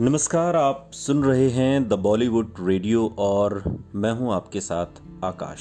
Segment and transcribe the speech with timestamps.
[0.00, 4.86] नमस्कार, आप सुन रहे हैं द बॉलीवुड रेडियो और मैं हूँ आपके साथ
[5.24, 5.60] आकाश।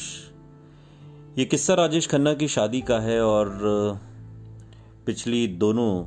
[1.37, 3.59] ये किस्सा राजेश खन्ना की शादी का है और
[5.05, 6.05] पिछली दोनों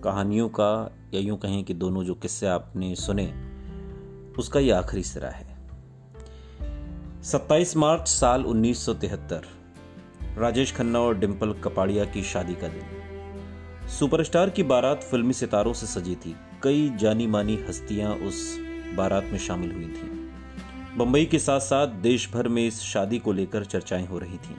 [0.00, 3.34] कहानियों का या यूँ कहें कि दोनों जो किस्से आपने सुने,
[4.38, 5.58] उसका ये आखिरी सिरा है।
[7.22, 9.44] 27 मार्च साल 1973
[10.38, 15.86] राजेश खन्ना और डिम्पल कपाड़िया की शादी का दिन। सुपरस्टार की बारात फिल्मी सितारों से
[15.86, 18.58] सजी थी। कई जानी मानी हस्तियाँ उस
[18.94, 20.30] बारात में शामिल हुई थी।
[20.96, 24.56] बंबई के साथ साथ देश भर में इस शादी को लेकर चर्चाएँ हो रही थीं।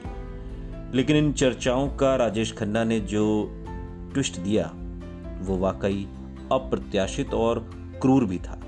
[0.93, 3.51] लेकिन इन चर्चाओं का राजेश खन्ना ने जो
[4.13, 4.71] ट्विस्ट दिया,
[5.41, 6.07] वो वाकई
[6.51, 7.59] अप्रत्याशित और
[8.01, 8.61] क्रूर भी था।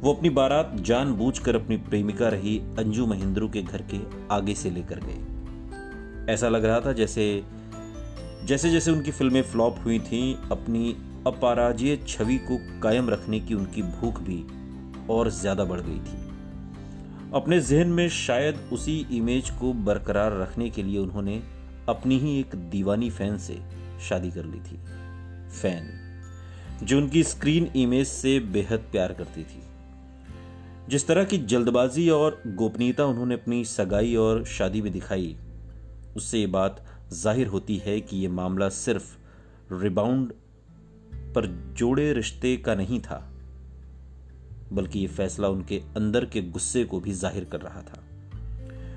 [0.00, 3.98] वो अपनी बारात जानबूझकर अपनी प्रेमिका रही अंजू महेंद्रू के घर के
[4.30, 5.38] आगे से लेकर गए।
[6.32, 7.44] ऐसा लग रहा था जैसे
[8.44, 10.96] जैसे जैसे उनकी फ़िल्में फ्लॉप हुई थीं, अपनी
[11.28, 14.42] अपराजय छवि को कायम रखने की उनकी भूख भी
[15.10, 16.26] और ज़्यादा बढ़ गई थी।
[17.34, 21.40] अपने जहन में शायद उसी इमेज को बरकरार रखने के लिए उन्होंने
[21.88, 23.58] अपनी ही एक दीवानी फ़ैन से
[24.08, 24.78] शादी कर ली थी।
[25.52, 25.88] फ़ैन,
[26.82, 29.62] जो उनकी स्क्रीन इमेज से बेहद प्यार करती थी।
[30.88, 35.36] जिस तरह की जल्दबाजी और गोपनीयता उन्होंने अपनी सगाई और शादी में दिखाई,
[36.16, 36.84] उससे ये बात
[37.14, 39.16] ज़ाहिर होती है कि यह मामला सिर्फ़
[39.74, 40.32] रिबाउंड
[41.34, 43.18] पर जोड़े रिश्ते का नहीं था,
[44.72, 48.02] बल्कि यह फैसला उनके अंदर के गुस्से को भी ज़ाहिर कर रहा था।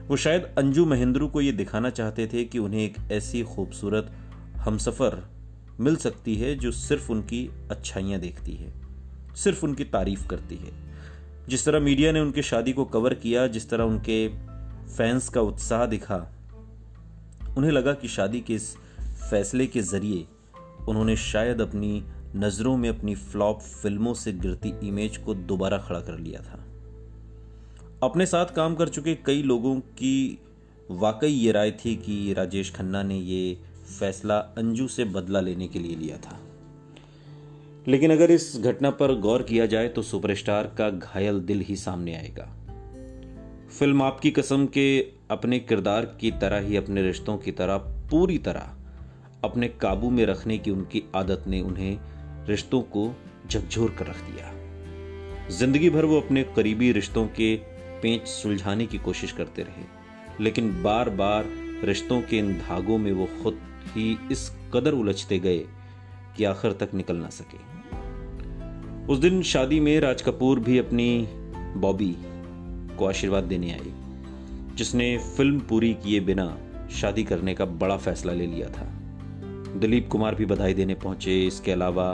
[0.08, 4.12] वो शायद अंजू महेंद्रू को यह दिखाना चाहते थे कि उन्हें एक ऐसी खूबसूरत
[4.58, 5.22] हमसफर
[5.80, 8.74] मिल सकती है जो सिर्फ़ उनकी अच्छाइयाँ देखती है,
[9.36, 10.72] सिर्फ़ उनकी तारीफ़ करती है।
[11.50, 14.28] जिस तरह मीडिया ने उनकी शादी को कवर किया, जिस तरह उनके
[14.88, 16.18] फैंस का उत्साह दिखा,
[17.58, 18.76] उन्हें लगा कि शादी के इस
[19.30, 20.26] फैसले के ज़रिए
[20.90, 22.04] उन्होंने शायद अपनी
[22.36, 26.66] नज़रों में अपनी फ्लॉप फ़िल्मों से गिरती इमेज को दोबारा खड़ा कर लिया था।
[28.04, 30.40] अपने साथ काम कर चुके कई लोगों की
[30.92, 33.58] वाकई ये राय थी कि राजेश खन्ना ने ये
[34.00, 36.40] फैसला अंजू से बदला लेने के लिए लिया था।
[37.88, 42.16] लेकिन अगर इस घटना पर गौर किया जाए तो सुपरस्टार का घायल दिल ही सामने
[42.16, 42.56] आएगा।
[43.80, 48.78] फ़िल्म आपकी कसम के अपने किरदार की तरह ही अपने रिश्तों की तरह पूरी तरह
[49.44, 52.00] अपने काबू में रखने की उनकी आदत ने उन्हें
[52.48, 53.14] रिश्तों को
[53.50, 54.52] झकझोर कर रख दिया।
[55.50, 57.56] ज़िंदगी भर वो अपने करीबी रिश्तों के
[58.02, 59.84] पेंच सुलझाने की कोशिश करते रहे,
[60.44, 61.46] लेकिन बार बार
[61.84, 65.58] रिश्तों के इन धागों में वो खुद ही इस कदर उलझते गए
[66.38, 67.60] कि आखिर तक निकल ना सके।
[69.08, 71.28] उस दिन शादी में राज कपूर भी अपनी
[71.78, 72.16] बॉबी
[72.98, 73.94] को आशीर्वाद देने आई
[74.76, 76.58] जिसने फ़िल्म पूरी किए बिना
[76.92, 78.86] शादी करने का बड़ा फैसला ले लिया था।
[79.80, 82.06] दिलीप कुमार भी बधाई देने पहुँचे। इसके अलावा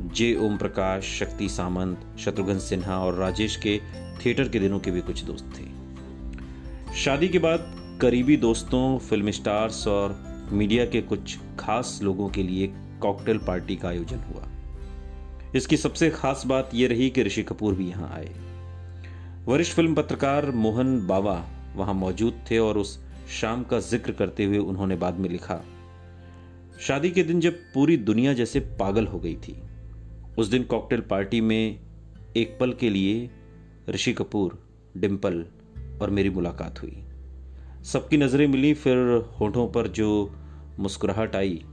[0.00, 3.78] जे ओम प्रकाश, शक्ति सामंत, शत्रुघ्न सिन्हा और राजेश के
[4.24, 9.86] थिएटर के दिनों के भी कुछ दोस्त थे। शादी के बाद करीबी दोस्तों, फ़िल्म स्टार्स
[9.88, 10.18] और
[10.52, 12.72] मीडिया के कुछ खास लोगों के लिए
[13.02, 14.48] कॉकटेल पार्टी का आयोजन हुआ।
[15.54, 18.34] इसकी सबसे खास बात यह रही कि ऋषि कपूर भी यहाँ आए।
[19.46, 21.42] वरिष्ठ फ़िल्म पत्रकार मोहन बाबा
[21.76, 22.98] वहाँ मौजूद थे और उस
[23.40, 25.60] शाम का ज़िक्र करते हुए उन्होंने बाद में लिखा,
[26.80, 29.62] शादी के दिन जब पूरी दुनिया जैसे पागल हो गई थी
[30.40, 31.80] उस दिन कॉकटेल पार्टी में
[32.36, 33.30] एक पल के लिए
[33.88, 35.46] ऋषि कपूर डिम्पल
[36.02, 37.02] और मेरी मुलाकात हुई।
[37.84, 38.96] सबकी नज़रें मिली, फिर
[39.40, 40.34] होठों पर जो
[40.78, 41.64] मुस्कुराहट आई,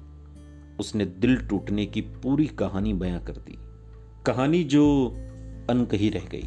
[0.79, 3.57] उसने दिल टूटने की पूरी कहानी बयां कर दी।
[4.25, 5.07] कहानी जो
[5.69, 6.45] अनकही रह गई।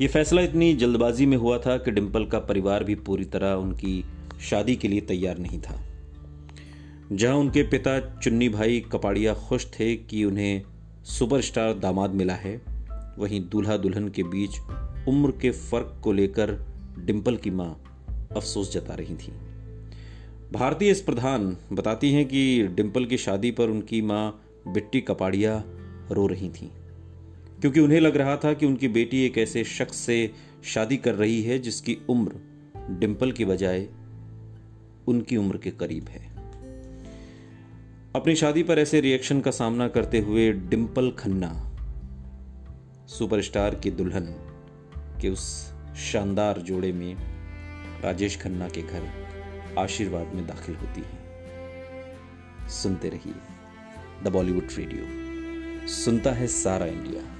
[0.00, 4.04] ये फैसला इतनी जल्दबाजी में हुआ था कि डिम्पल का परिवार भी पूरी तरह उनकी
[4.40, 5.87] शादी के लिए तैयार नहीं था।
[7.12, 10.62] जहाँ उनके पिता चुन्नी भाई कपाड़िया खुश थे कि उन्हें
[11.04, 12.60] सुपरस्टार दामाद मिला है,
[13.18, 14.58] वहीं दूल्हा दुल्हन के बीच
[15.08, 16.52] उम्र के फ़र्क को लेकर
[16.98, 17.70] डिम्पल की माँ
[18.36, 19.32] अफसोस जता रही थी।
[20.52, 25.62] भारतीय इस प्रधान बताती हैं कि डिम्पल की शादी पर उनकी माँ बिट्टी कपाड़िया
[26.12, 26.70] रो रही थी,
[27.60, 30.30] क्योंकि उन्हें लग रहा था कि उनकी बेटी एक ऐसे शख्स से
[30.64, 33.88] शादी कर रही है जिसकी उम्र डिम्पल की बजाय
[35.08, 36.36] उनकी उम्र के करीब है।
[38.16, 41.48] अपनी शादी पर ऐसे रिएक्शन का सामना करते हुए डिम्पल खन्ना
[43.06, 44.26] सुपरस्टार की दुल्हन
[45.20, 47.16] के उस शानदार जोड़े में
[48.02, 49.08] राजेश खन्ना के घर
[49.78, 53.34] आशीर्वाद में दाखिल होती है। सुनते रहिए
[54.22, 57.37] द बॉलीवुड रेडियो सुनता है सारा इंडिया।